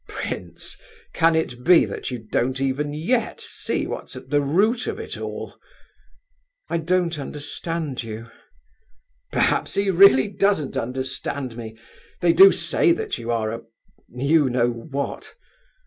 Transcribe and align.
Prince, 0.07 0.77
can 1.13 1.35
it 1.35 1.63
be 1.63 1.85
that 1.85 2.09
you 2.09 2.17
don't 2.17 2.59
even 2.59 2.91
yet 2.91 3.39
see 3.39 3.85
what's 3.85 4.15
at 4.15 4.31
the 4.31 4.41
root 4.41 4.87
of 4.87 4.97
it 4.99 5.15
all?" 5.15 5.59
"I 6.71 6.77
don't 6.79 7.19
understand 7.19 8.01
you." 8.01 8.31
"Perhaps 9.31 9.75
he 9.75 9.91
really 9.91 10.27
doesn't 10.27 10.75
understand 10.75 11.55
me! 11.55 11.77
They 12.19 12.33
do 12.33 12.51
say 12.51 12.91
that 12.93 13.19
you 13.19 13.29
are 13.29 13.51
a—you 13.53 14.49
know 14.49 14.71
what! 14.71 15.35